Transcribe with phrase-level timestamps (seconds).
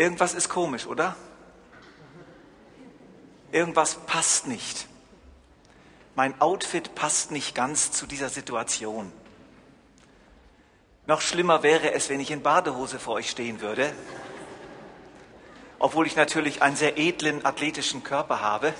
[0.00, 1.14] Irgendwas ist komisch, oder?
[3.52, 4.86] Irgendwas passt nicht.
[6.14, 9.12] Mein Outfit passt nicht ganz zu dieser Situation.
[11.06, 13.92] Noch schlimmer wäre es, wenn ich in Badehose vor euch stehen würde,
[15.78, 18.72] obwohl ich natürlich einen sehr edlen athletischen Körper habe.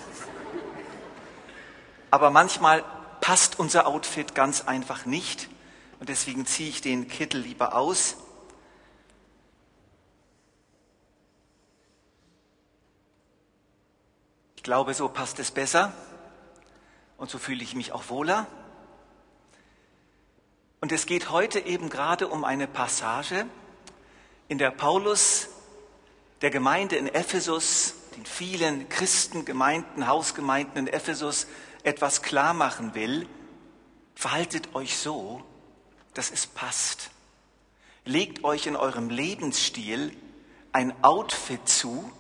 [2.11, 2.83] Aber manchmal
[3.21, 5.51] passt unser Outfit ganz einfach nicht
[5.99, 8.17] und deswegen ziehe ich den Kittel lieber aus.
[14.61, 15.91] Ich glaube, so passt es besser
[17.17, 18.47] und so fühle ich mich auch wohler.
[20.83, 23.47] Und es geht heute eben gerade um eine Passage,
[24.49, 25.49] in der Paulus
[26.43, 31.47] der Gemeinde in Ephesus, den vielen Christengemeinden, Hausgemeinden in Ephesus
[31.83, 33.27] etwas klar machen will.
[34.15, 35.43] Verhaltet euch so,
[36.13, 37.13] dass es passt.
[38.05, 40.15] Legt euch in eurem Lebensstil
[40.73, 42.13] ein Outfit zu,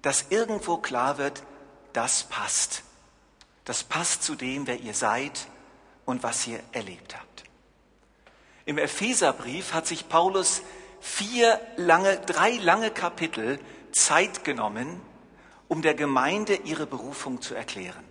[0.00, 1.42] das irgendwo klar wird,
[1.96, 2.82] das passt.
[3.64, 5.48] Das passt zu dem, wer ihr seid
[6.04, 7.44] und was ihr erlebt habt.
[8.66, 10.60] Im Epheserbrief hat sich Paulus
[11.00, 13.58] vier lange, drei lange Kapitel
[13.92, 15.00] Zeit genommen,
[15.68, 18.04] um der Gemeinde ihre Berufung zu erklären.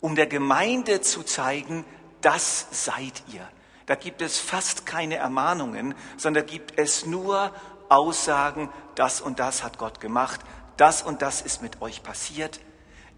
[0.00, 1.84] Um der Gemeinde zu zeigen,
[2.22, 3.46] das seid ihr.
[3.84, 7.52] Da gibt es fast keine Ermahnungen, sondern gibt es nur
[7.90, 10.40] Aussagen, das und das hat Gott gemacht,
[10.78, 12.60] das und das ist mit euch passiert.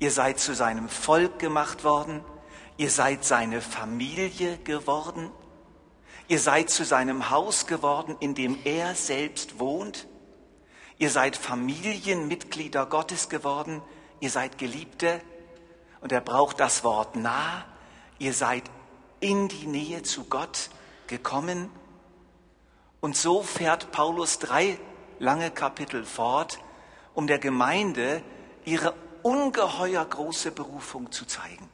[0.00, 2.24] Ihr seid zu seinem Volk gemacht worden,
[2.78, 5.30] ihr seid seine Familie geworden,
[6.26, 10.08] ihr seid zu seinem Haus geworden, in dem er selbst wohnt,
[10.96, 13.82] ihr seid Familienmitglieder Gottes geworden,
[14.20, 15.20] ihr seid Geliebte,
[16.00, 17.66] und er braucht das Wort nah,
[18.18, 18.64] ihr seid
[19.20, 20.70] in die Nähe zu Gott
[21.08, 21.70] gekommen.
[23.02, 24.78] Und so fährt Paulus drei
[25.18, 26.58] lange Kapitel fort,
[27.12, 28.22] um der Gemeinde
[28.64, 31.68] ihre ungeheuer große Berufung zu zeigen.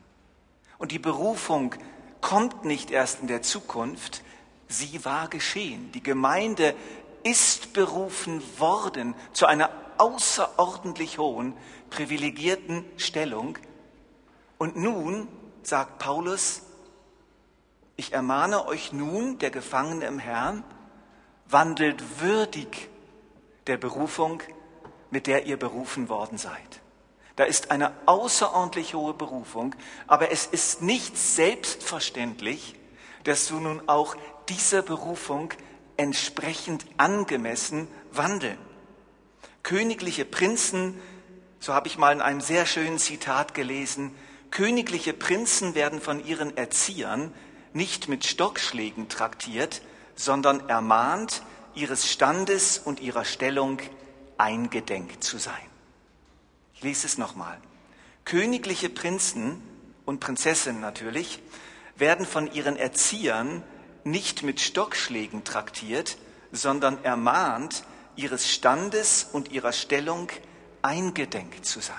[0.78, 1.74] Und die Berufung
[2.20, 4.22] kommt nicht erst in der Zukunft,
[4.68, 5.92] sie war geschehen.
[5.92, 6.74] Die Gemeinde
[7.22, 11.54] ist berufen worden zu einer außerordentlich hohen,
[11.90, 13.58] privilegierten Stellung.
[14.58, 15.28] Und nun,
[15.62, 16.62] sagt Paulus,
[17.96, 20.64] ich ermahne euch nun, der Gefangene im Herrn,
[21.48, 22.88] wandelt würdig
[23.66, 24.42] der Berufung,
[25.10, 26.82] mit der ihr berufen worden seid.
[27.36, 29.74] Da ist eine außerordentlich hohe Berufung,
[30.06, 32.74] aber es ist nicht selbstverständlich,
[33.24, 34.16] dass du nun auch
[34.48, 35.52] dieser Berufung
[35.98, 38.58] entsprechend angemessen wandeln.
[39.62, 40.98] Königliche Prinzen,
[41.60, 44.14] so habe ich mal in einem sehr schönen Zitat gelesen,
[44.50, 47.34] königliche Prinzen werden von ihren Erziehern
[47.72, 49.82] nicht mit Stockschlägen traktiert,
[50.14, 51.42] sondern ermahnt,
[51.74, 53.78] ihres Standes und ihrer Stellung
[54.38, 55.75] eingedenk zu sein.
[56.76, 57.58] Ich lese es nochmal.
[58.24, 59.62] Königliche Prinzen
[60.04, 61.42] und Prinzessinnen natürlich
[61.96, 63.62] werden von ihren Erziehern
[64.04, 66.18] nicht mit Stockschlägen traktiert,
[66.52, 67.84] sondern ermahnt,
[68.14, 70.28] ihres Standes und ihrer Stellung
[70.82, 71.96] eingedenk zu sein.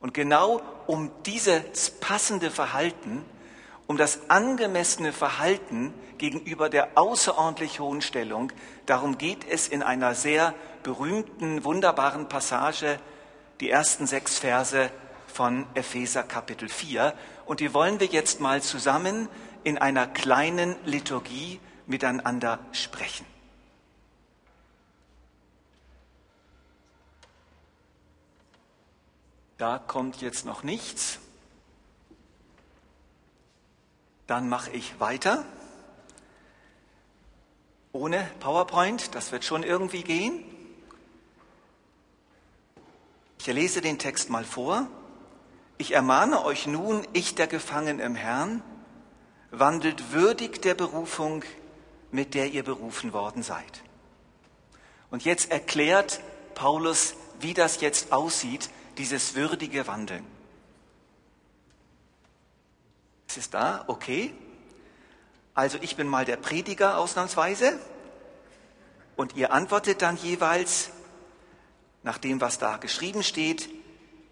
[0.00, 3.24] Und genau um dieses passende Verhalten
[3.88, 8.52] um das angemessene Verhalten gegenüber der außerordentlich hohen Stellung.
[8.84, 13.00] Darum geht es in einer sehr berühmten, wunderbaren Passage,
[13.60, 14.90] die ersten sechs Verse
[15.26, 17.14] von Epheser Kapitel 4.
[17.46, 19.28] Und die wollen wir jetzt mal zusammen
[19.64, 23.26] in einer kleinen Liturgie miteinander sprechen.
[29.56, 31.18] Da kommt jetzt noch nichts.
[34.28, 35.44] Dann mache ich weiter.
[37.92, 40.44] Ohne PowerPoint, das wird schon irgendwie gehen.
[43.38, 44.88] Ich lese den Text mal vor.
[45.78, 48.62] Ich ermahne euch nun, ich der Gefangene im Herrn,
[49.50, 51.44] wandelt würdig der Berufung,
[52.10, 53.82] mit der ihr berufen worden seid.
[55.10, 56.20] Und jetzt erklärt
[56.54, 60.26] Paulus, wie das jetzt aussieht, dieses würdige Wandeln.
[63.28, 64.34] Es ist da, okay.
[65.54, 67.78] Also ich bin mal der Prediger ausnahmsweise
[69.16, 70.90] und ihr antwortet dann jeweils
[72.02, 73.68] nach dem, was da geschrieben steht,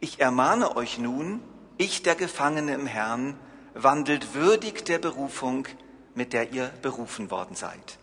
[0.00, 1.40] ich ermahne euch nun,
[1.78, 3.38] ich der Gefangene im Herrn,
[3.74, 5.66] wandelt würdig der Berufung,
[6.14, 7.98] mit der ihr berufen worden seid.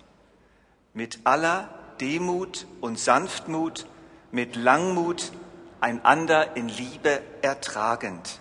[0.94, 1.70] Mit aller
[2.00, 3.88] Demut und Sanftmut,
[4.32, 5.32] mit Langmut,
[5.80, 8.40] einander in Liebe ertragend.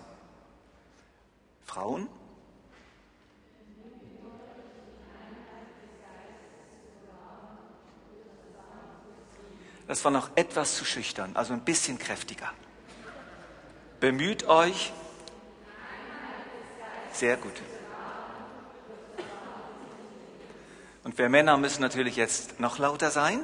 [1.65, 2.07] Frauen?
[9.93, 12.49] Das war noch etwas zu schüchtern, also ein bisschen kräftiger.
[13.99, 14.91] Bemüht euch.
[17.11, 17.53] Sehr gut.
[21.03, 23.41] Und wir Männer müssen natürlich jetzt noch lauter sein.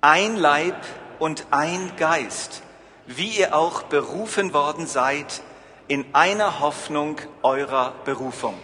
[0.00, 0.84] Ein Leib
[1.20, 2.64] und ein Geist,
[3.06, 5.42] wie ihr auch berufen worden seid
[5.86, 8.58] in einer Hoffnung eurer Berufung.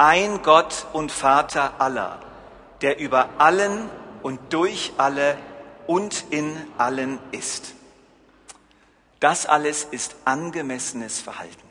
[0.00, 2.20] Ein Gott und Vater aller,
[2.82, 3.90] der über allen
[4.22, 5.36] und durch alle
[5.88, 7.74] und in allen ist.
[9.18, 11.68] Das alles ist angemessenes Verhalten.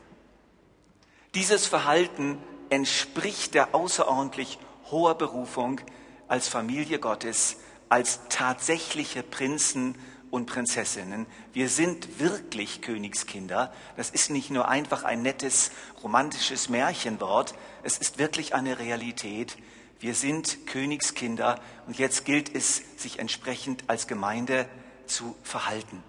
[1.35, 2.37] Dieses Verhalten
[2.69, 4.59] entspricht der außerordentlich
[4.91, 5.79] hoher Berufung
[6.27, 7.55] als Familie Gottes,
[7.87, 9.95] als tatsächliche Prinzen
[10.31, 11.25] und Prinzessinnen.
[11.53, 13.73] Wir sind wirklich Königskinder.
[13.95, 15.71] Das ist nicht nur einfach ein nettes
[16.03, 19.57] romantisches Märchenwort, es ist wirklich eine Realität.
[19.99, 24.67] Wir sind Königskinder und jetzt gilt es, sich entsprechend als Gemeinde
[25.07, 26.03] zu verhalten.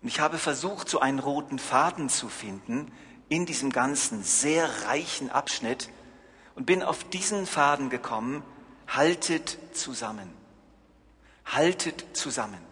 [0.00, 2.90] Und ich habe versucht, so einen roten Faden zu finden
[3.28, 5.90] in diesem ganzen sehr reichen Abschnitt
[6.56, 8.42] und bin auf diesen Faden gekommen,
[8.88, 10.28] haltet zusammen.
[11.44, 12.71] Haltet zusammen.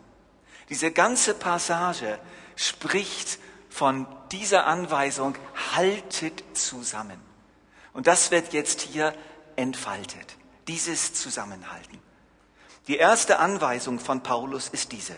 [0.70, 2.18] Diese ganze Passage
[2.54, 3.38] spricht
[3.68, 5.34] von dieser Anweisung,
[5.74, 7.20] haltet zusammen.
[7.92, 9.12] Und das wird jetzt hier
[9.56, 10.36] entfaltet,
[10.68, 11.98] dieses Zusammenhalten.
[12.86, 15.14] Die erste Anweisung von Paulus ist diese.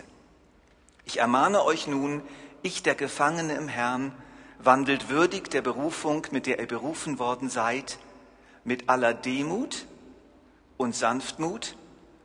[1.05, 2.23] Ich ermahne euch nun,
[2.63, 4.11] ich der Gefangene im Herrn,
[4.59, 7.99] wandelt würdig der Berufung, mit der ihr berufen worden seid,
[8.63, 9.85] mit aller Demut
[10.77, 11.75] und Sanftmut,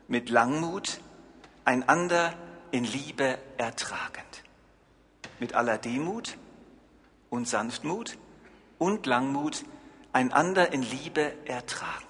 [0.07, 1.01] mit Langmut,
[1.65, 2.33] einander
[2.71, 4.43] in Liebe ertragend.
[5.39, 6.37] Mit aller Demut
[7.31, 8.19] und Sanftmut
[8.79, 9.65] und Langmut,
[10.13, 12.09] einander in Liebe ertragend.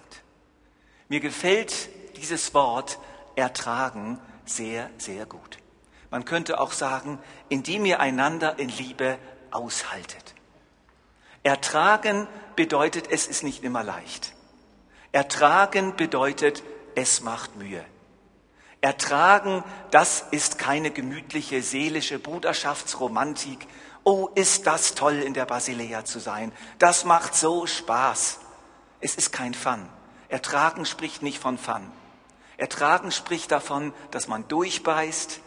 [1.09, 2.99] Mir gefällt dieses Wort
[3.37, 5.59] ertragen sehr, sehr gut.
[6.11, 7.19] Man könnte auch sagen,
[7.49, 9.19] indem ihr einander in Liebe
[9.51, 10.35] aushaltet.
[11.43, 12.27] Ertragen
[12.57, 14.35] bedeutet, es ist nicht immer leicht.
[15.13, 16.63] Ertragen bedeutet,
[16.95, 17.85] es macht Mühe.
[18.81, 23.67] Ertragen, das ist keine gemütliche seelische Bruderschaftsromantik.
[24.05, 26.53] Oh, ist das toll, in der Basilea zu sein.
[26.79, 28.39] Das macht so Spaß.
[29.01, 29.89] Es ist kein Fun.
[30.29, 31.91] Ertragen spricht nicht von Fun.
[32.57, 35.41] Ertragen spricht davon, dass man durchbeißt,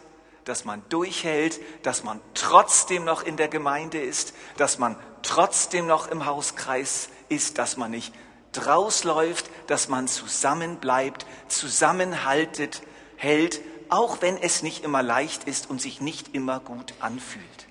[0.44, 6.08] dass man durchhält, dass man trotzdem noch in der Gemeinde ist, dass man trotzdem noch
[6.08, 8.12] im Hauskreis ist, dass man nicht
[8.52, 12.82] drausläuft, dass man zusammenbleibt, zusammenhaltet,
[13.22, 17.66] hält, auch wenn es nicht immer leicht ist und sich nicht immer gut anfühlt.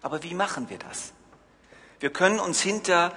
[0.00, 1.12] Aber wie machen wir das?
[2.00, 3.12] Wir können uns hinter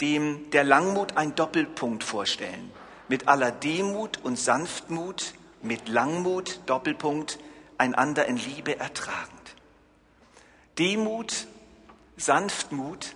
[0.00, 2.70] dem der Langmut ein Doppelpunkt vorstellen.
[3.08, 7.38] Mit aller Demut und Sanftmut, mit Langmut, Doppelpunkt,
[7.78, 9.56] einander in Liebe ertragend.
[10.78, 11.46] Demut,
[12.16, 13.14] Sanftmut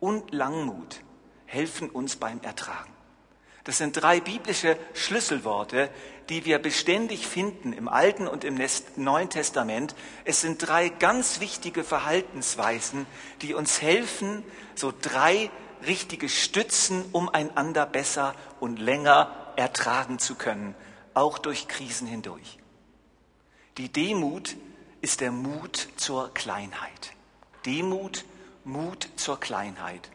[0.00, 1.00] und Langmut
[1.46, 2.91] helfen uns beim Ertragen.
[3.64, 5.88] Das sind drei biblische Schlüsselworte,
[6.28, 8.58] die wir beständig finden im Alten und im
[8.96, 9.94] Neuen Testament.
[10.24, 13.06] Es sind drei ganz wichtige Verhaltensweisen,
[13.40, 14.42] die uns helfen,
[14.74, 15.50] so drei
[15.86, 20.74] richtige Stützen, um einander besser und länger ertragen zu können,
[21.14, 22.58] auch durch Krisen hindurch.
[23.78, 24.56] Die Demut
[25.00, 27.12] ist der Mut zur Kleinheit.
[27.66, 28.24] Demut,
[28.64, 30.10] Mut zur Kleinheit.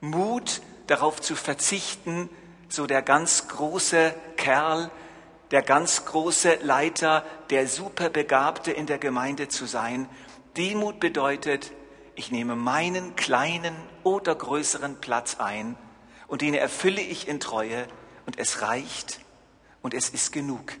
[0.00, 2.28] Mut darauf zu verzichten,
[2.68, 4.90] so der ganz große Kerl,
[5.50, 10.08] der ganz große Leiter, der Superbegabte in der Gemeinde zu sein.
[10.56, 11.72] Demut bedeutet,
[12.14, 15.76] ich nehme meinen kleinen oder größeren Platz ein
[16.26, 17.86] und den erfülle ich in Treue
[18.24, 19.20] und es reicht
[19.82, 20.72] und es ist genug.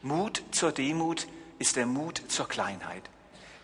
[0.00, 1.26] Mut zur Demut
[1.58, 3.02] ist der Mut zur Kleinheit.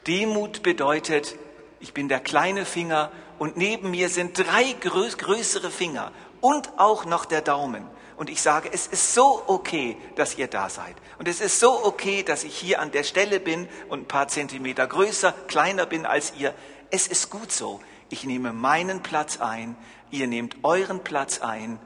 [0.07, 1.37] Demut bedeutet,
[1.81, 7.25] ich bin der kleine Finger und neben mir sind drei größere Finger und auch noch
[7.25, 7.87] der Daumen.
[8.16, 10.97] Und ich sage, es ist so okay, dass ihr da seid.
[11.18, 14.26] Und es ist so okay, dass ich hier an der Stelle bin und ein paar
[14.26, 16.52] Zentimeter größer, kleiner bin als ihr.
[16.90, 17.80] Es ist gut so.
[18.11, 19.76] Ich nehme meinen Platz ein,
[20.11, 21.78] ihr nehmt euren Platz ein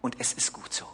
[0.00, 0.86] und es ist gut so.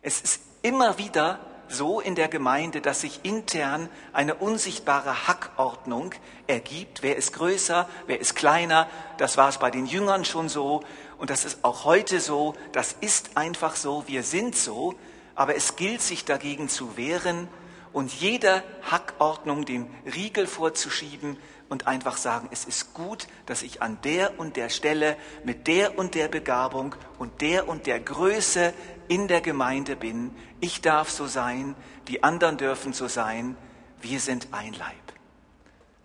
[0.00, 6.14] Es ist immer wieder so in der Gemeinde, dass sich intern eine unsichtbare Hackordnung
[6.46, 7.02] ergibt.
[7.02, 8.88] Wer ist größer, wer ist kleiner?
[9.18, 10.82] Das war es bei den Jüngern schon so
[11.18, 12.54] und das ist auch heute so.
[12.72, 14.04] Das ist einfach so.
[14.06, 14.94] Wir sind so.
[15.34, 17.48] Aber es gilt, sich dagegen zu wehren
[17.92, 21.36] und jeder Hackordnung den Riegel vorzuschieben
[21.68, 25.98] und einfach sagen, es ist gut, dass ich an der und der Stelle mit der
[25.98, 28.72] und der Begabung und der und der Größe
[29.08, 30.34] in der Gemeinde bin.
[30.60, 31.74] Ich darf so sein,
[32.08, 33.56] die anderen dürfen so sein.
[34.00, 34.94] Wir sind ein Leib.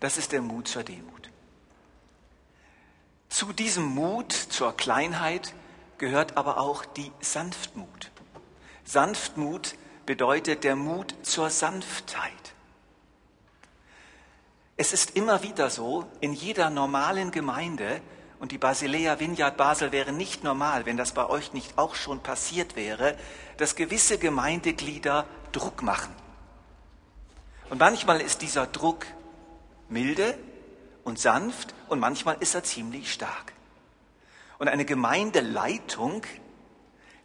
[0.00, 1.13] Das ist der Mut zur Demut.
[3.34, 5.54] Zu diesem Mut zur Kleinheit
[5.98, 8.12] gehört aber auch die Sanftmut.
[8.84, 9.74] Sanftmut
[10.06, 12.54] bedeutet der Mut zur Sanftheit.
[14.76, 18.00] Es ist immer wieder so, in jeder normalen Gemeinde,
[18.38, 22.20] und die Basilea Vineyard Basel wäre nicht normal, wenn das bei euch nicht auch schon
[22.20, 23.18] passiert wäre,
[23.56, 26.14] dass gewisse Gemeindeglieder Druck machen.
[27.68, 29.06] Und manchmal ist dieser Druck
[29.88, 30.38] milde
[31.04, 33.52] und sanft und manchmal ist er ziemlich stark.
[34.58, 36.22] Und eine Gemeindeleitung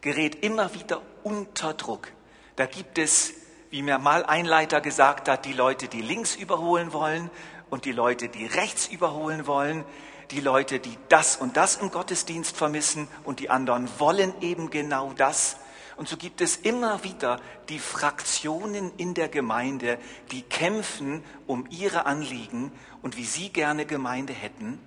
[0.01, 2.12] gerät immer wieder unter Druck.
[2.55, 3.33] Da gibt es
[3.69, 7.29] wie mir mal ein Leiter gesagt hat, die Leute, die links überholen wollen
[7.69, 9.86] und die Leute, die rechts überholen wollen,
[10.31, 15.13] die Leute, die das und das im Gottesdienst vermissen und die anderen wollen eben genau
[15.15, 15.57] das.
[15.99, 19.99] Und so gibt es immer wieder die Fraktionen in der Gemeinde,
[20.31, 24.79] die kämpfen um ihre Anliegen und wie sie gerne Gemeinde hätten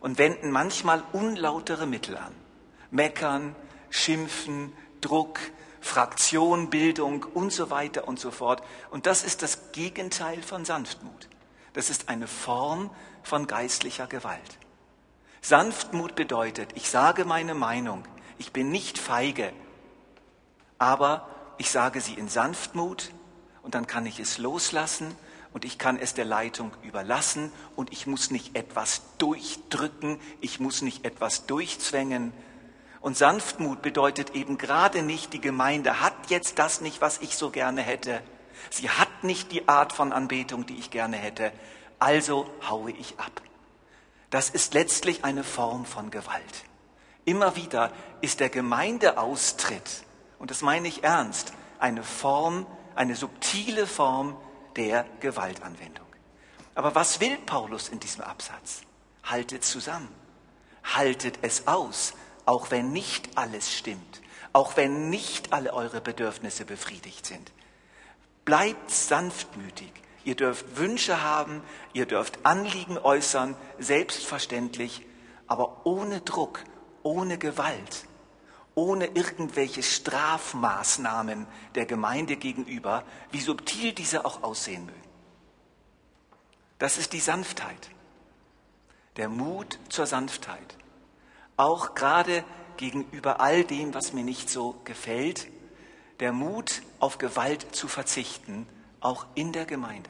[0.00, 2.34] und wenden manchmal unlautere Mittel an.
[2.90, 3.54] Meckern,
[3.90, 5.38] schimpfen, Druck,
[5.80, 8.60] Fraktion, Bildung und so weiter und so fort.
[8.90, 11.28] Und das ist das Gegenteil von Sanftmut.
[11.74, 12.90] Das ist eine Form
[13.22, 14.58] von geistlicher Gewalt.
[15.42, 18.02] Sanftmut bedeutet, ich sage meine Meinung,
[18.36, 19.52] ich bin nicht feige,
[20.80, 23.12] aber ich sage sie in Sanftmut
[23.62, 25.14] und dann kann ich es loslassen
[25.52, 30.82] und ich kann es der Leitung überlassen und ich muss nicht etwas durchdrücken, ich muss
[30.82, 32.32] nicht etwas durchzwängen,
[33.00, 37.50] und Sanftmut bedeutet eben gerade nicht, die Gemeinde hat jetzt das nicht, was ich so
[37.50, 38.22] gerne hätte.
[38.68, 41.50] Sie hat nicht die Art von Anbetung, die ich gerne hätte.
[41.98, 43.40] Also haue ich ab.
[44.28, 46.64] Das ist letztlich eine Form von Gewalt.
[47.24, 50.04] Immer wieder ist der Gemeindeaustritt,
[50.40, 52.66] und das meine ich ernst, eine Form,
[52.96, 54.36] eine subtile Form
[54.74, 56.06] der Gewaltanwendung.
[56.74, 58.80] Aber was will Paulus in diesem Absatz?
[59.22, 60.12] Haltet zusammen.
[60.82, 62.14] Haltet es aus
[62.50, 64.20] auch wenn nicht alles stimmt,
[64.52, 67.52] auch wenn nicht alle eure Bedürfnisse befriedigt sind.
[68.44, 69.92] Bleibt sanftmütig.
[70.24, 75.06] Ihr dürft Wünsche haben, ihr dürft Anliegen äußern, selbstverständlich,
[75.46, 76.64] aber ohne Druck,
[77.04, 78.04] ohne Gewalt,
[78.80, 84.98] ohne irgendwelche Strafmaßnahmen der Gemeinde gegenüber, wie subtil diese auch aussehen mögen.
[86.78, 87.90] Das ist die Sanftheit,
[89.16, 90.78] der Mut zur Sanftheit
[91.58, 92.42] auch gerade
[92.78, 95.48] gegenüber all dem, was mir nicht so gefällt,
[96.20, 98.66] der Mut, auf Gewalt zu verzichten,
[99.00, 100.08] auch in der Gemeinde.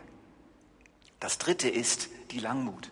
[1.18, 2.88] Das dritte ist die Langmut.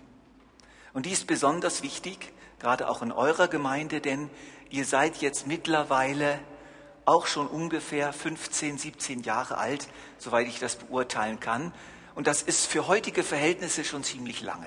[0.92, 4.28] Und die ist besonders wichtig, gerade auch in eurer Gemeinde, denn
[4.70, 6.38] ihr seid jetzt mittlerweile
[7.04, 11.72] auch schon ungefähr 15, 17 Jahre alt, soweit ich das beurteilen kann.
[12.14, 14.66] Und das ist für heutige Verhältnisse schon ziemlich lange.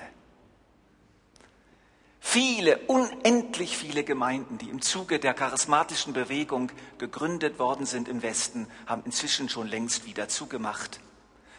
[2.18, 8.68] Viele, unendlich viele Gemeinden, die im Zuge der charismatischen Bewegung gegründet worden sind im Westen,
[8.86, 11.00] haben inzwischen schon längst wieder zugemacht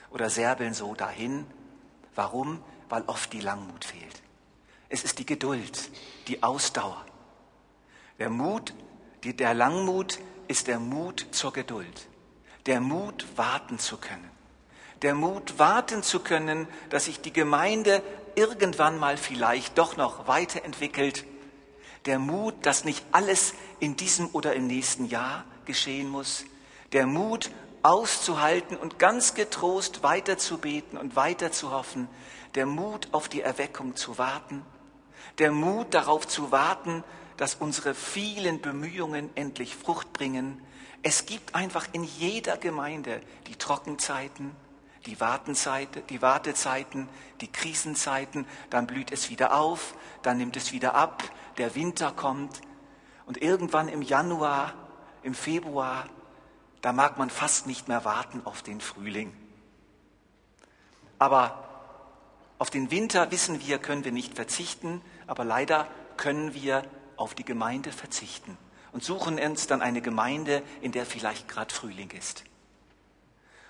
[0.09, 1.45] oder serbeln so dahin.
[2.15, 2.63] Warum?
[2.89, 4.23] Weil oft die Langmut fehlt.
[4.89, 5.89] Es ist die Geduld,
[6.27, 7.05] die Ausdauer.
[8.19, 8.73] Der Mut,
[9.23, 12.07] der Langmut ist der Mut zur Geduld.
[12.65, 14.29] Der Mut, warten zu können.
[15.01, 18.01] Der Mut, warten zu können, dass sich die Gemeinde
[18.35, 21.25] irgendwann mal vielleicht doch noch weiterentwickelt.
[22.05, 26.45] Der Mut, dass nicht alles in diesem oder im nächsten Jahr geschehen muss.
[26.91, 27.49] Der Mut,
[27.81, 32.07] auszuhalten und ganz getrost weiterzubeten und weiter zu hoffen.
[32.55, 34.65] Der Mut, auf die Erweckung zu warten.
[35.37, 37.03] Der Mut, darauf zu warten,
[37.37, 40.61] dass unsere vielen Bemühungen endlich Frucht bringen.
[41.01, 44.55] Es gibt einfach in jeder Gemeinde die Trockenzeiten,
[45.05, 47.09] die Wartenzeit, die Wartezeiten,
[47.41, 51.23] die Krisenzeiten, dann blüht es wieder auf, dann nimmt es wieder ab,
[51.57, 52.61] der Winter kommt
[53.25, 54.73] und irgendwann im Januar,
[55.23, 56.07] im Februar,
[56.81, 59.33] da mag man fast nicht mehr warten auf den Frühling.
[61.19, 61.63] Aber
[62.59, 65.87] auf den Winter wissen wir, können wir nicht verzichten, aber leider
[66.17, 66.83] können wir
[67.23, 68.57] auf die Gemeinde verzichten
[68.91, 72.43] und suchen uns dann eine Gemeinde, in der vielleicht gerade Frühling ist.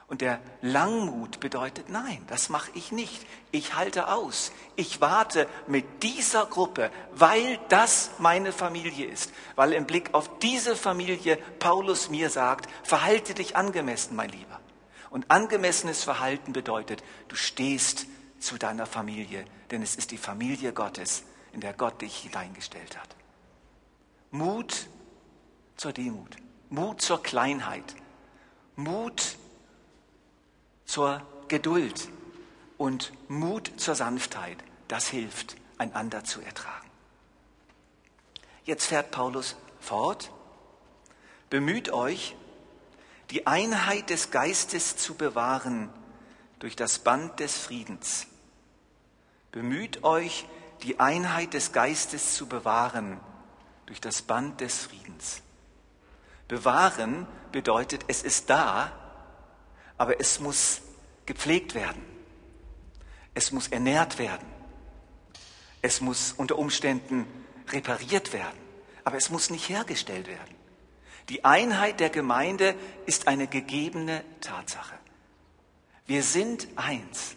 [0.07, 3.25] Und der Langmut bedeutet, nein, das mache ich nicht.
[3.51, 4.51] Ich halte aus.
[4.75, 9.31] Ich warte mit dieser Gruppe, weil das meine Familie ist.
[9.55, 14.60] Weil im Blick auf diese Familie Paulus mir sagt, verhalte dich angemessen, mein Lieber.
[15.10, 18.07] Und angemessenes Verhalten bedeutet, du stehst
[18.39, 23.15] zu deiner Familie, denn es ist die Familie Gottes, in der Gott dich hineingestellt hat.
[24.34, 24.88] Mut
[25.78, 26.38] zur Demut,
[26.72, 27.96] Mut zur Kleinheit,
[28.75, 29.38] Mut
[30.86, 32.10] zur Geduld
[32.80, 34.58] und Mut zur Sanftheit.
[34.88, 36.90] Das hilft, einander zu ertragen.
[38.66, 40.32] Jetzt fährt Paulus fort.
[41.52, 42.36] Bemüht euch,
[43.30, 45.90] die Einheit des Geistes zu bewahren
[46.58, 48.25] durch das Band des Friedens.
[49.52, 50.48] Bemüht euch,
[50.82, 53.20] die Einheit des Geistes zu bewahren
[53.86, 55.42] durch das Band des Friedens.
[56.48, 58.92] Bewahren bedeutet, es ist da,
[59.98, 60.82] aber es muss
[61.25, 62.04] gepflegt werden.
[63.34, 64.48] Es muss ernährt werden.
[65.82, 67.25] Es muss unter Umständen
[67.70, 68.58] repariert werden,
[69.04, 70.56] aber es muss nicht hergestellt werden.
[71.30, 72.75] Die Einheit der Gemeinde
[73.06, 74.96] ist eine gegebene Tatsache.
[76.06, 77.36] Wir sind eins.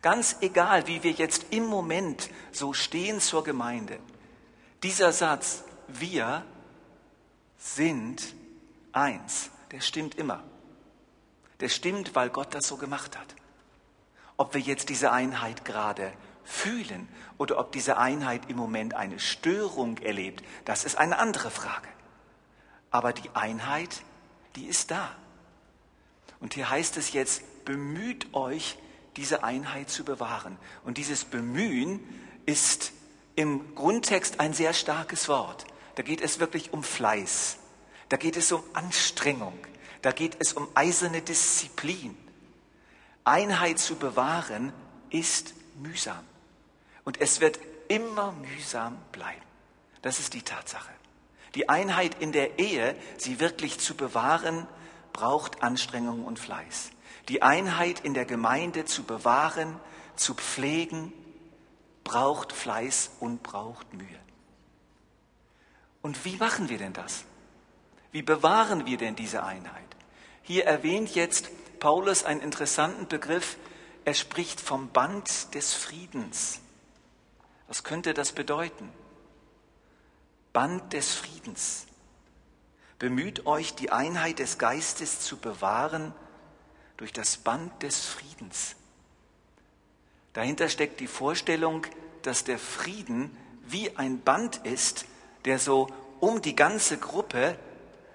[0.00, 3.98] Ganz egal, wie wir jetzt im Moment so stehen zur Gemeinde.
[4.84, 6.44] Dieser Satz, wir
[7.56, 8.34] sind
[8.92, 10.44] eins, der stimmt immer.
[11.60, 13.34] Der stimmt, weil Gott das so gemacht hat.
[14.36, 16.12] Ob wir jetzt diese Einheit gerade
[16.44, 21.88] fühlen oder ob diese Einheit im Moment eine Störung erlebt, das ist eine andere Frage.
[22.90, 24.02] Aber die Einheit,
[24.54, 25.16] die ist da.
[26.40, 28.76] Und hier heißt es jetzt, bemüht euch,
[29.16, 30.58] diese Einheit zu bewahren.
[30.84, 32.00] Und dieses Bemühen
[32.44, 32.92] ist
[33.36, 35.66] im Grundtext ein sehr starkes Wort.
[35.94, 37.58] Da geht es wirklich um Fleiß.
[38.08, 39.58] Da geht es um Anstrengung.
[40.02, 42.16] Da geht es um eiserne Disziplin.
[43.24, 44.72] Einheit zu bewahren
[45.10, 46.24] ist mühsam.
[47.04, 49.42] Und es wird immer mühsam bleiben.
[50.02, 50.92] Das ist die Tatsache.
[51.54, 54.66] Die Einheit in der Ehe, sie wirklich zu bewahren,
[55.12, 56.90] braucht Anstrengung und Fleiß.
[57.28, 59.80] Die Einheit in der Gemeinde zu bewahren,
[60.16, 61.12] zu pflegen,
[62.04, 64.20] braucht Fleiß und braucht Mühe.
[66.02, 67.24] Und wie machen wir denn das?
[68.12, 69.82] Wie bewahren wir denn diese Einheit?
[70.42, 71.48] Hier erwähnt jetzt
[71.80, 73.56] Paulus einen interessanten Begriff.
[74.04, 76.60] Er spricht vom Band des Friedens.
[77.66, 78.92] Was könnte das bedeuten?
[80.52, 81.86] Band des Friedens.
[82.98, 86.14] Bemüht euch, die Einheit des Geistes zu bewahren
[86.96, 88.76] durch das Band des Friedens.
[90.34, 91.86] Dahinter steckt die Vorstellung,
[92.22, 93.34] dass der Frieden
[93.66, 95.06] wie ein Band ist,
[95.44, 95.88] der so
[96.20, 97.56] um die ganze Gruppe,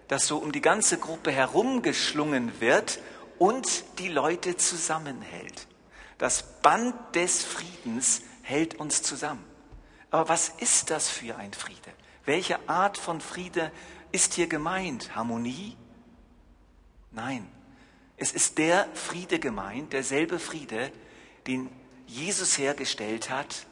[0.07, 2.99] das so um die ganze Gruppe herumgeschlungen wird
[3.37, 5.67] und die Leute zusammenhält.
[6.17, 9.43] Das Band des Friedens hält uns zusammen.
[10.11, 11.91] Aber was ist das für ein Friede?
[12.25, 13.71] Welche Art von Friede
[14.11, 15.15] ist hier gemeint?
[15.15, 15.77] Harmonie?
[17.11, 17.47] Nein,
[18.17, 20.91] es ist der Friede gemeint, derselbe Friede,
[21.47, 21.69] den
[22.09, 23.67] Jesus hergestellt hat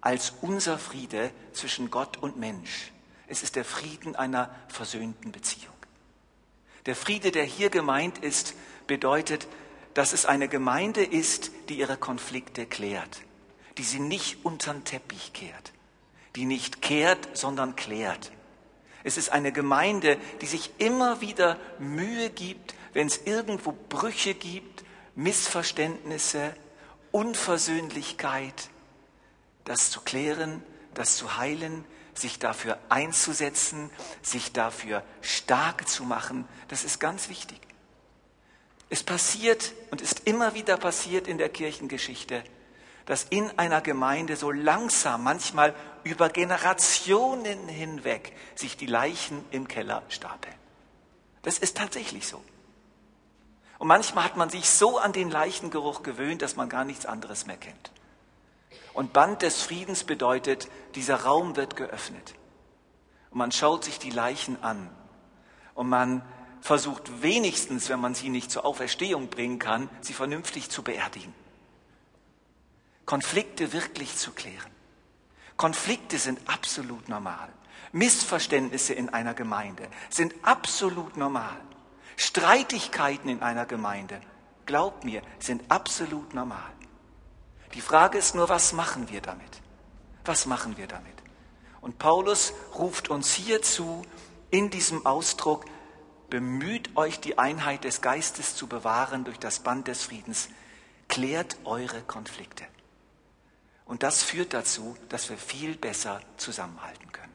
[0.00, 2.92] als unser Friede zwischen Gott und Mensch.
[3.26, 5.74] Es ist der Frieden einer versöhnten Beziehung.
[6.86, 8.54] Der Friede, der hier gemeint ist,
[8.86, 9.48] bedeutet,
[9.94, 13.22] dass es eine Gemeinde ist, die ihre Konflikte klärt,
[13.78, 15.72] die sie nicht unter den Teppich kehrt,
[16.36, 18.30] die nicht kehrt, sondern klärt.
[19.02, 24.84] Es ist eine Gemeinde, die sich immer wieder Mühe gibt, wenn es irgendwo Brüche gibt,
[25.16, 26.54] Missverständnisse,
[27.12, 28.70] Unversöhnlichkeit,
[29.64, 30.62] das zu klären,
[30.94, 33.90] das zu heilen, sich dafür einzusetzen,
[34.22, 37.60] sich dafür stark zu machen, das ist ganz wichtig.
[38.88, 42.44] Es passiert und ist immer wieder passiert in der Kirchengeschichte,
[43.04, 50.02] dass in einer Gemeinde so langsam, manchmal über Generationen hinweg, sich die Leichen im Keller
[50.08, 50.54] stapeln.
[51.42, 52.42] Das ist tatsächlich so.
[53.78, 57.46] Und manchmal hat man sich so an den Leichengeruch gewöhnt, dass man gar nichts anderes
[57.46, 57.90] mehr kennt.
[58.94, 62.34] Und Band des Friedens bedeutet, dieser Raum wird geöffnet.
[63.30, 64.88] Und man schaut sich die Leichen an.
[65.74, 66.22] Und man
[66.62, 71.34] versucht wenigstens, wenn man sie nicht zur Auferstehung bringen kann, sie vernünftig zu beerdigen.
[73.04, 74.70] Konflikte wirklich zu klären.
[75.56, 77.48] Konflikte sind absolut normal.
[77.92, 81.56] Missverständnisse in einer Gemeinde sind absolut normal.
[82.16, 84.20] Streitigkeiten in einer Gemeinde,
[84.64, 86.72] glaubt mir, sind absolut normal.
[87.74, 89.60] Die Frage ist nur, was machen wir damit?
[90.24, 91.12] Was machen wir damit?
[91.80, 94.02] Und Paulus ruft uns hierzu
[94.50, 95.66] in diesem Ausdruck,
[96.30, 100.48] bemüht euch die Einheit des Geistes zu bewahren durch das Band des Friedens,
[101.08, 102.64] klärt eure Konflikte.
[103.84, 107.34] Und das führt dazu, dass wir viel besser zusammenhalten können.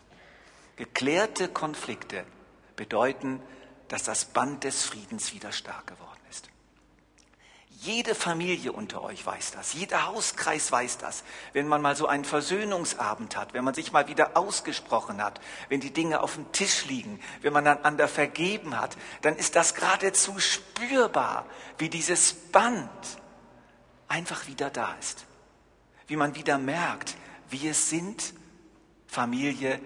[0.75, 2.25] Geklärte Konflikte
[2.75, 3.41] bedeuten,
[3.91, 6.47] dass das Band des Friedens wieder stark geworden ist.
[7.81, 11.23] Jede Familie unter euch weiß das, jeder Hauskreis weiß das.
[11.51, 15.81] Wenn man mal so einen Versöhnungsabend hat, wenn man sich mal wieder ausgesprochen hat, wenn
[15.81, 20.39] die Dinge auf dem Tisch liegen, wenn man einander vergeben hat, dann ist das geradezu
[20.39, 21.45] spürbar,
[21.77, 22.89] wie dieses Band
[24.07, 25.25] einfach wieder da ist.
[26.07, 27.17] Wie man wieder merkt,
[27.49, 28.33] wir sind
[29.07, 29.81] Familie,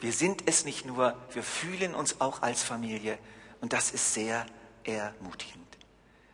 [0.00, 3.18] wir sind es nicht nur, wir fühlen uns auch als Familie
[3.60, 4.46] und das ist sehr
[4.84, 5.60] ermutigend.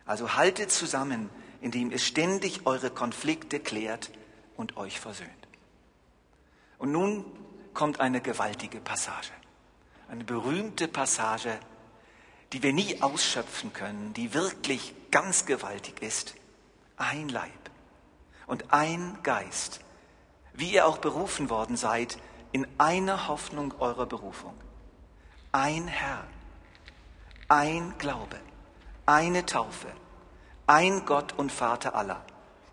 [0.05, 1.29] Also haltet zusammen,
[1.61, 4.11] indem ihr ständig eure Konflikte klärt
[4.55, 5.29] und euch versöhnt.
[6.77, 7.25] Und nun
[7.73, 9.31] kommt eine gewaltige Passage,
[10.09, 11.59] eine berühmte Passage,
[12.53, 16.35] die wir nie ausschöpfen können, die wirklich ganz gewaltig ist.
[16.95, 17.51] Ein Leib
[18.47, 19.81] und ein Geist,
[20.53, 22.17] wie ihr auch berufen worden seid,
[22.51, 24.53] in einer Hoffnung eurer Berufung.
[25.51, 26.25] Ein Herr,
[27.47, 28.37] ein Glaube,
[29.05, 29.87] eine Taufe,
[30.65, 32.21] ein Gott und Vater aller,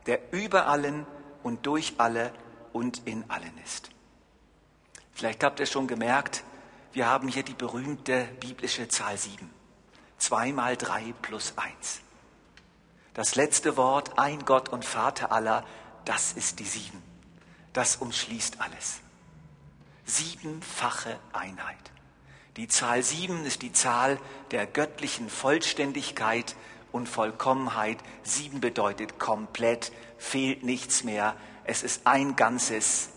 [0.06, 1.06] der über allen
[1.42, 2.32] und durch alle
[2.72, 3.90] und in allen ist.
[5.12, 6.42] Vielleicht habt ihr schon gemerkt,
[6.92, 9.48] wir haben hier die berühmte biblische Zahl 7.
[10.18, 12.00] Zwei mal drei plus eins.
[13.14, 15.64] Das letzte Wort, ein Gott und Vater aller,
[16.04, 17.02] das ist die sieben.
[17.72, 19.00] Das umschließt alles.
[20.04, 21.93] Siebenfache Einheit.
[22.56, 24.20] Die Zahl sieben ist die Zahl
[24.52, 26.54] der göttlichen Vollständigkeit
[26.92, 27.98] und Vollkommenheit.
[28.22, 31.36] Sieben bedeutet komplett, fehlt nichts mehr.
[31.64, 33.10] Es ist ein Ganzes.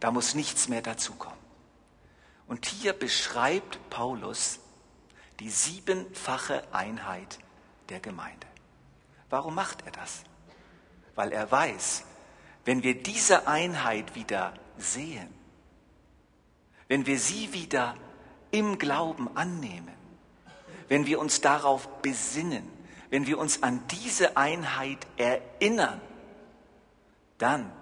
[0.00, 1.36] Da muss nichts mehr dazukommen.
[2.46, 4.60] Und hier beschreibt Paulus
[5.40, 7.38] die siebenfache Einheit
[7.90, 8.46] der Gemeinde.
[9.28, 10.22] Warum macht er das?
[11.14, 12.04] Weil er weiß,
[12.64, 15.28] wenn wir diese Einheit wieder sehen,
[16.86, 17.94] wenn wir sie wieder
[18.50, 19.94] im Glauben annehmen,
[20.88, 22.68] wenn wir uns darauf besinnen,
[23.10, 26.00] wenn wir uns an diese Einheit erinnern,
[27.38, 27.72] dann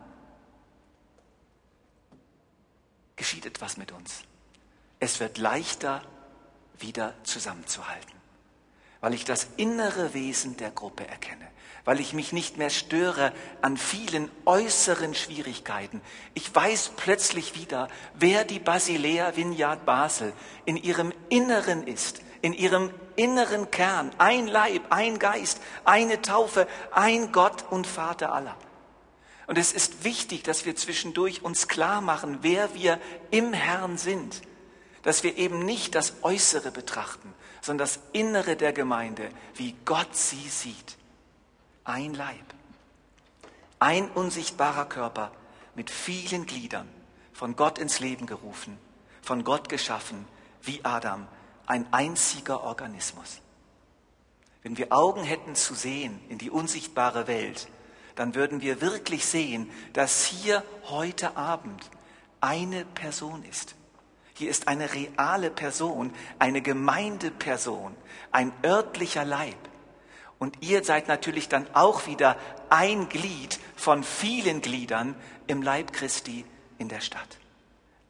[3.16, 4.22] geschieht etwas mit uns.
[5.00, 6.02] Es wird leichter,
[6.78, 8.15] wieder zusammenzuhalten,
[9.00, 11.46] weil ich das innere Wesen der Gruppe erkenne
[11.86, 13.32] weil ich mich nicht mehr störe
[13.62, 16.02] an vielen äußeren Schwierigkeiten.
[16.34, 20.32] Ich weiß plötzlich wieder, wer die Basilea Vineyard Basel
[20.64, 24.10] in ihrem Inneren ist, in ihrem inneren Kern.
[24.18, 28.56] Ein Leib, ein Geist, eine Taufe, ein Gott und Vater aller.
[29.46, 32.98] Und es ist wichtig, dass wir zwischendurch uns klar machen, wer wir
[33.30, 34.42] im Herrn sind.
[35.02, 37.32] Dass wir eben nicht das Äußere betrachten,
[37.66, 40.96] sondern das Innere der Gemeinde, wie Gott sie sieht
[41.82, 42.54] ein Leib,
[43.78, 45.32] ein unsichtbarer Körper
[45.74, 46.88] mit vielen Gliedern,
[47.32, 48.78] von Gott ins Leben gerufen,
[49.20, 50.26] von Gott geschaffen,
[50.62, 51.26] wie Adam,
[51.66, 53.40] ein einziger Organismus.
[54.62, 57.68] Wenn wir Augen hätten zu sehen in die unsichtbare Welt,
[58.14, 61.90] dann würden wir wirklich sehen, dass hier heute Abend
[62.40, 63.74] eine Person ist.
[64.38, 67.96] Hier ist eine reale Person, eine Gemeindeperson,
[68.32, 69.56] ein örtlicher Leib.
[70.38, 72.36] Und ihr seid natürlich dann auch wieder
[72.68, 75.14] ein Glied von vielen Gliedern
[75.46, 76.44] im Leib Christi
[76.76, 77.38] in der Stadt.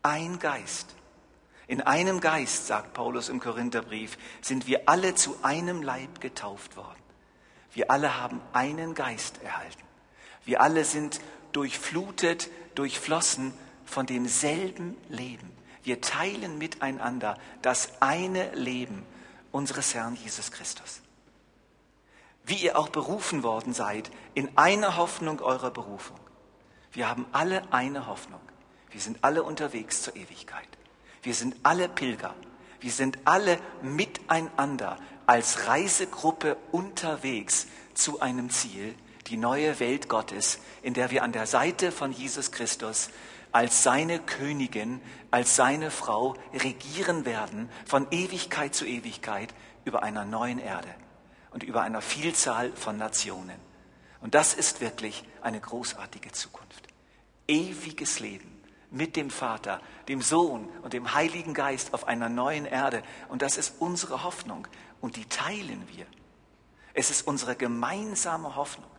[0.03, 0.97] Ein Geist.
[1.69, 6.99] In einem Geist, sagt Paulus im Korintherbrief, sind wir alle zu einem Leib getauft worden.
[7.73, 9.83] Wir alle haben einen Geist erhalten.
[10.45, 11.21] Wir alle sind
[11.53, 15.56] durchflutet, durchflossen von demselben Leben.
[15.87, 19.07] Wir teilen miteinander das eine Leben
[19.53, 21.01] unseres Herrn Jesus Christus
[22.47, 26.19] wie ihr auch berufen worden seid, in einer Hoffnung eurer Berufung.
[26.93, 28.41] Wir haben alle eine Hoffnung.
[28.91, 30.69] Wir sind alle unterwegs zur Ewigkeit.
[31.23, 32.35] Wir sind alle Pilger.
[32.81, 34.97] Wir sind alle miteinander
[35.27, 38.95] als Reisegruppe unterwegs zu einem Ziel,
[39.27, 43.11] die neue Welt Gottes, in der wir an der Seite von Jesus Christus
[43.57, 49.55] als seine Königin, als seine Frau regieren werden von Ewigkeit zu Ewigkeit
[49.87, 50.95] über einer neuen Erde
[51.53, 53.59] und über einer Vielzahl von Nationen.
[54.21, 56.87] Und das ist wirklich eine großartige Zukunft.
[57.49, 63.03] Ewiges Leben mit dem Vater, dem Sohn und dem Heiligen Geist auf einer neuen Erde.
[63.31, 64.69] Und das ist unsere Hoffnung.
[65.01, 66.05] Und die teilen wir.
[66.93, 68.91] Es ist unsere gemeinsame Hoffnung.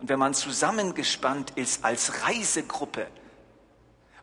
[0.00, 3.06] Und wenn man zusammengespannt ist als Reisegruppe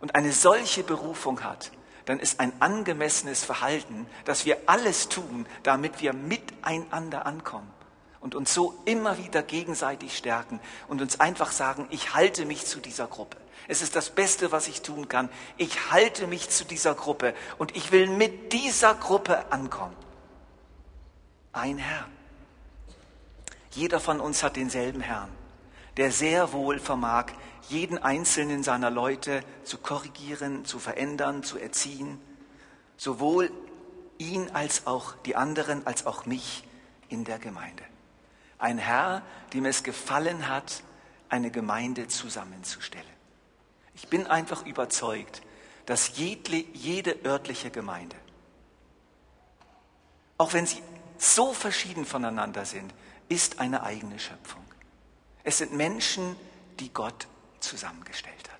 [0.04, 1.72] und eine solche Berufung hat,
[2.04, 7.72] dann ist ein angemessenes Verhalten, dass wir alles tun, damit wir miteinander ankommen
[8.20, 12.82] und uns so immer wieder gegenseitig stärken und uns einfach sagen, ich halte mich zu
[12.82, 13.38] dieser Gruppe.
[13.70, 15.30] Es ist das Beste, was ich tun kann.
[15.56, 19.96] Ich halte mich zu dieser Gruppe und ich will mit dieser Gruppe ankommen.
[21.54, 22.10] Ein Herr.
[23.72, 25.30] Jeder von uns hat denselben Herrn,
[25.96, 27.28] der sehr wohl vermag,
[27.70, 32.20] jeden einzelnen seiner Leute zu korrigieren, zu verändern, zu erziehen,
[32.98, 33.52] sowohl
[34.18, 36.64] ihn als auch die anderen, als auch mich
[37.10, 37.84] in der Gemeinde.
[38.60, 39.24] Ein Herr,
[39.54, 40.84] dem es gefallen hat,
[41.30, 43.06] eine Gemeinde zusammenzustellen.
[43.96, 45.42] Ich bin einfach überzeugt,
[45.86, 48.16] dass jede, jede örtliche Gemeinde,
[50.38, 50.82] auch wenn sie
[51.18, 52.94] so verschieden voneinander sind,
[53.30, 54.64] ist eine eigene Schöpfung.
[55.44, 56.36] Es sind Menschen,
[56.80, 57.28] die Gott
[57.64, 58.60] zusammengestellt hat.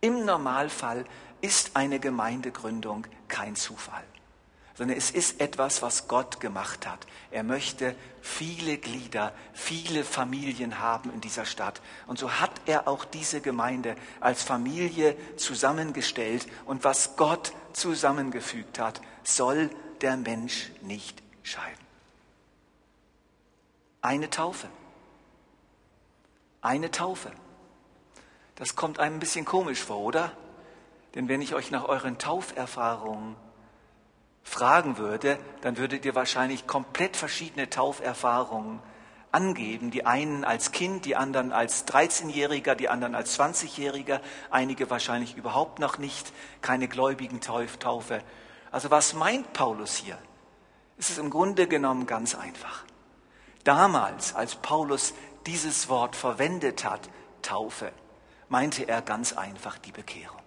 [0.00, 1.04] Im Normalfall
[1.40, 4.04] ist eine Gemeindegründung kein Zufall
[4.74, 7.06] sondern es ist etwas, was Gott gemacht hat.
[7.30, 11.80] Er möchte viele Glieder, viele Familien haben in dieser Stadt.
[12.08, 16.46] Und so hat er auch diese Gemeinde als Familie zusammengestellt.
[16.66, 21.84] Und was Gott zusammengefügt hat, soll der Mensch nicht scheiden.
[24.02, 24.68] Eine Taufe.
[26.62, 27.30] Eine Taufe.
[28.56, 30.32] Das kommt einem ein bisschen komisch vor, oder?
[31.14, 33.36] Denn wenn ich euch nach euren Tauferfahrungen
[34.42, 38.80] fragen würde, dann würdet ihr wahrscheinlich komplett verschiedene Tauferfahrungen
[39.32, 39.90] angeben.
[39.90, 45.78] Die einen als Kind, die anderen als 13-Jähriger, die anderen als 20-Jähriger, einige wahrscheinlich überhaupt
[45.80, 48.22] noch nicht, keine gläubigen Taufe.
[48.70, 50.18] Also was meint Paulus hier?
[50.96, 52.84] Es ist im Grunde genommen ganz einfach.
[53.64, 55.14] Damals, als Paulus
[55.46, 57.08] dieses Wort verwendet hat,
[57.42, 57.92] Taufe,
[58.48, 60.42] meinte er ganz einfach die Bekehrung.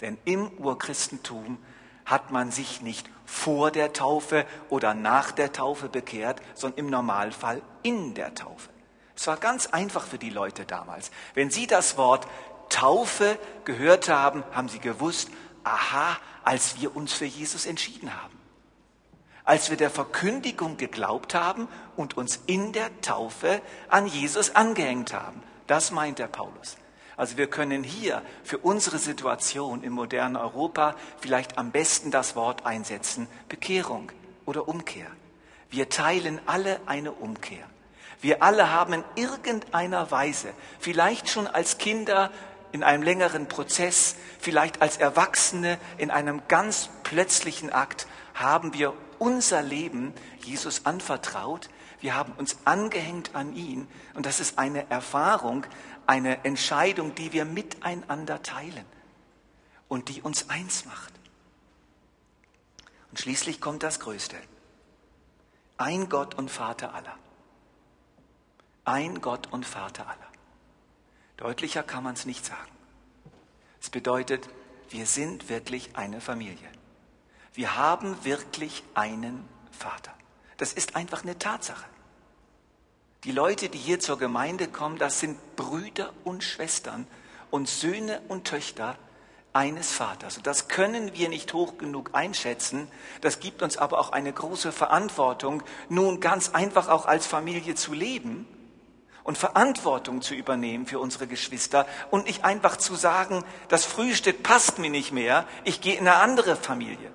[0.00, 1.58] Denn im Urchristentum
[2.04, 7.62] hat man sich nicht vor der Taufe oder nach der Taufe bekehrt, sondern im Normalfall
[7.82, 8.70] in der Taufe.
[9.16, 11.10] Es war ganz einfach für die Leute damals.
[11.34, 12.26] Wenn sie das Wort
[12.68, 15.30] Taufe gehört haben, haben sie gewusst,
[15.62, 18.38] aha, als wir uns für Jesus entschieden haben.
[19.44, 25.42] Als wir der Verkündigung geglaubt haben und uns in der Taufe an Jesus angehängt haben.
[25.66, 26.76] Das meint der Paulus.
[27.16, 32.66] Also wir können hier für unsere Situation im modernen Europa vielleicht am besten das Wort
[32.66, 34.10] einsetzen, Bekehrung
[34.46, 35.06] oder Umkehr.
[35.70, 37.64] Wir teilen alle eine Umkehr.
[38.20, 40.48] Wir alle haben in irgendeiner Weise,
[40.78, 42.30] vielleicht schon als Kinder
[42.72, 49.62] in einem längeren Prozess, vielleicht als Erwachsene in einem ganz plötzlichen Akt, haben wir unser
[49.62, 51.68] Leben Jesus anvertraut.
[52.00, 53.86] Wir haben uns angehängt an ihn.
[54.14, 55.66] Und das ist eine Erfahrung,
[56.06, 58.86] eine Entscheidung, die wir miteinander teilen
[59.88, 61.12] und die uns eins macht.
[63.10, 64.36] Und schließlich kommt das Größte.
[65.76, 67.16] Ein Gott und Vater aller.
[68.84, 70.30] Ein Gott und Vater aller.
[71.36, 72.70] Deutlicher kann man es nicht sagen.
[73.80, 74.48] Es bedeutet,
[74.90, 76.68] wir sind wirklich eine Familie.
[77.52, 80.12] Wir haben wirklich einen Vater.
[80.56, 81.84] Das ist einfach eine Tatsache.
[83.24, 87.06] Die Leute, die hier zur Gemeinde kommen, das sind Brüder und Schwestern
[87.50, 88.98] und Söhne und Töchter
[89.54, 90.36] eines Vaters.
[90.36, 92.86] Und das können wir nicht hoch genug einschätzen.
[93.22, 97.94] Das gibt uns aber auch eine große Verantwortung, nun ganz einfach auch als Familie zu
[97.94, 98.46] leben
[99.22, 104.78] und Verantwortung zu übernehmen für unsere Geschwister und nicht einfach zu sagen, das Frühstück passt
[104.78, 107.10] mir nicht mehr, ich gehe in eine andere Familie.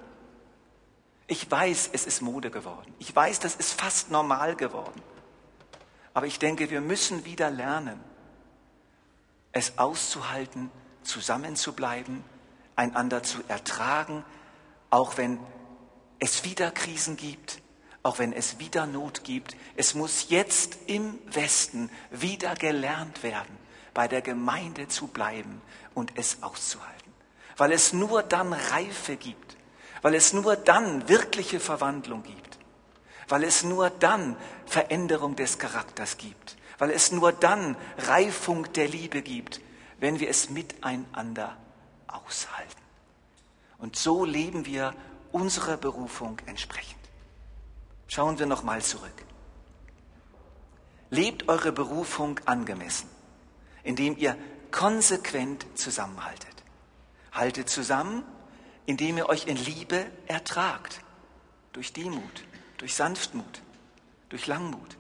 [1.28, 2.96] Ich weiß, es ist Mode geworden.
[2.98, 5.00] Ich weiß, das ist fast normal geworden.
[6.14, 8.00] Aber ich denke, wir müssen wieder lernen,
[9.52, 10.72] es auszuhalten,
[11.04, 12.24] zusammenzubleiben,
[12.76, 14.24] einander zu ertragen,
[14.90, 15.40] auch wenn
[16.20, 17.62] es wieder Krisen gibt,
[18.04, 19.56] auch wenn es wieder Not gibt.
[19.76, 23.58] Es muss jetzt im Westen wieder gelernt werden,
[23.94, 25.62] bei der Gemeinde zu bleiben
[25.94, 27.14] und es auszuhalten,
[27.58, 29.58] weil es nur dann Reife gibt,
[30.02, 32.59] weil es nur dann wirkliche Verwandlung gibt
[33.30, 39.22] weil es nur dann Veränderung des Charakters gibt, weil es nur dann Reifung der Liebe
[39.22, 39.62] gibt,
[40.00, 41.56] wenn wir es miteinander
[42.08, 42.82] aushalten.
[43.78, 44.94] Und so leben wir
[45.32, 47.00] unserer Berufung entsprechend.
[48.08, 49.14] Schauen wir nochmal zurück.
[51.12, 53.10] Lebt eure Berufung angemessen,
[53.84, 54.36] indem ihr
[54.72, 56.50] konsequent zusammenhaltet.
[57.32, 58.24] Haltet zusammen,
[58.86, 61.02] indem ihr euch in Liebe ertragt,
[61.74, 62.44] durch Demut
[62.80, 63.62] durch Sanftmut,
[64.30, 64.98] durch Langmut.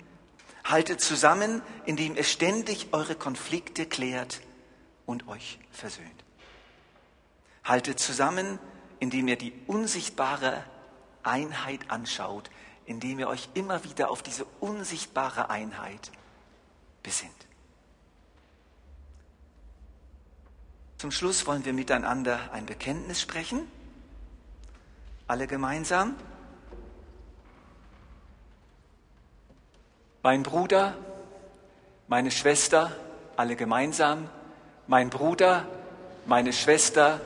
[0.63, 4.41] Haltet zusammen, indem ihr ständig eure Konflikte klärt
[5.07, 6.23] und euch versöhnt.
[7.63, 8.59] Haltet zusammen,
[8.99, 10.63] indem ihr die unsichtbare
[11.23, 12.51] Einheit anschaut,
[12.85, 16.11] indem ihr euch immer wieder auf diese unsichtbare Einheit
[17.01, 17.33] besinnt.
[20.97, 23.71] Zum Schluss wollen wir miteinander ein Bekenntnis sprechen.
[25.27, 26.15] Alle gemeinsam.
[30.21, 30.97] Mein Bruder,
[32.09, 32.91] meine Schwester,
[33.37, 34.29] alle gemeinsam,
[34.85, 35.65] mein Bruder,
[36.25, 37.21] meine Schwester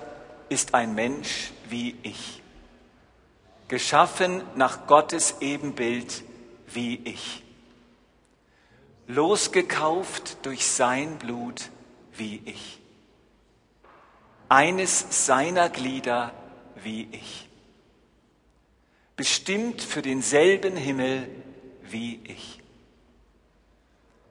[0.50, 2.44] ist ein Mensch wie ich,
[3.68, 6.24] geschaffen nach Gottes Ebenbild
[6.68, 7.44] wie ich,
[9.08, 11.72] losgekauft durch sein Blut
[12.12, 12.80] wie ich,
[14.50, 16.32] eines seiner Glieder
[16.84, 17.50] wie ich,
[19.16, 21.28] bestimmt für denselben Himmel
[21.82, 22.63] wie ich.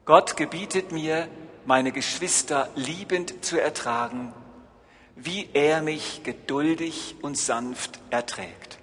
[0.04, 1.28] Gott gebietet mir,
[1.64, 4.32] meine Geschwister liebend zu ertragen,
[5.14, 8.78] wie er mich geduldig und sanft erträgt.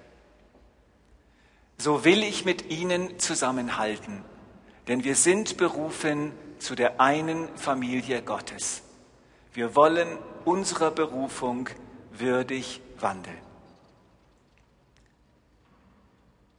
[1.76, 4.24] So will ich mit ihnen zusammenhalten,
[4.88, 8.82] denn wir sind berufen zu der einen Familie Gottes.
[9.52, 11.68] Wir wollen unserer Berufung
[12.12, 13.38] würdig wandeln.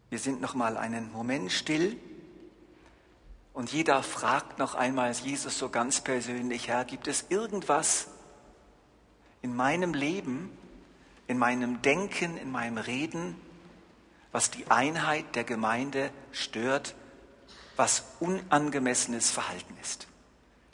[0.09, 1.97] Wir sind noch mal einen Moment still
[3.53, 8.07] und jeder fragt noch einmal Jesus so ganz persönlich, Herr, gibt es irgendwas
[9.41, 10.57] in meinem Leben,
[11.27, 13.35] in meinem Denken, in meinem Reden,
[14.31, 16.95] was die Einheit der Gemeinde stört,
[17.75, 20.07] was unangemessenes Verhalten ist?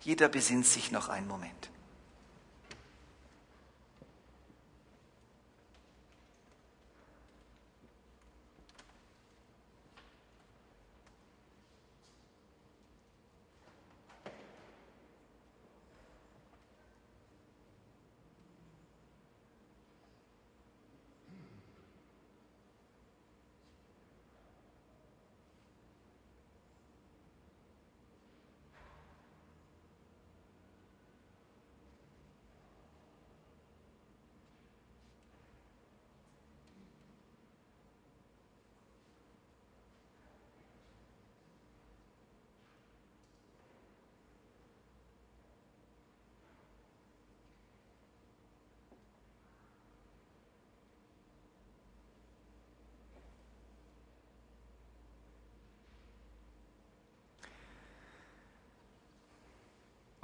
[0.01, 1.69] Jeder besinnt sich noch einen Moment.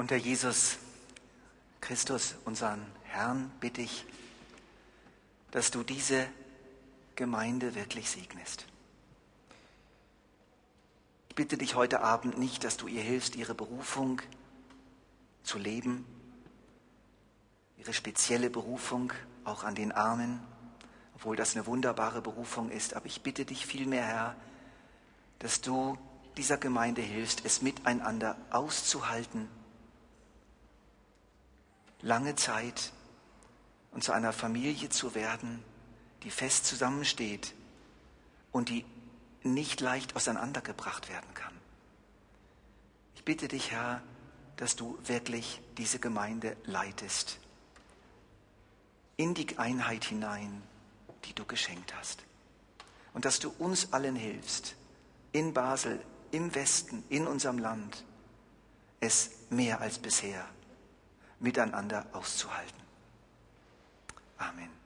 [0.04, 0.80] Und Herr Jesus
[1.80, 4.04] Christus, unseren Herrn, bitte ich,
[5.52, 6.28] dass du diese
[7.16, 8.66] Gemeinde wirklich segnest.
[11.30, 14.22] Ich bitte dich heute Abend nicht, dass du ihr hilfst, ihre Berufung
[15.44, 16.06] zu leben,
[17.78, 19.14] ihre spezielle Berufung
[19.46, 20.42] auch an den Armen,
[21.16, 22.94] obwohl das eine wunderbare Berufung ist.
[22.94, 24.36] Aber ich bitte dich vielmehr, Herr,
[25.40, 25.98] dass du
[26.36, 29.48] dieser Gemeinde hilfst, es miteinander auszuhalten
[32.04, 32.92] lange Zeit
[33.92, 35.64] und zu einer Familie zu werden,
[36.24, 37.54] die fest zusammensteht
[38.52, 38.86] und die
[39.42, 41.54] nicht leicht auseinandergebracht werden kann.
[43.16, 44.02] Ich bitte dich, Herr,
[44.58, 47.40] dass du wirklich diese Gemeinde leitest
[49.18, 50.62] in die Einheit hinein,
[51.26, 52.24] die du geschenkt hast.
[53.14, 54.76] Und dass du uns allen hilfst,
[55.32, 58.04] in Basel, im Westen, in unserem Land,
[59.00, 60.46] es mehr als bisher
[61.44, 62.82] miteinander auszuhalten.
[64.38, 64.83] Amen.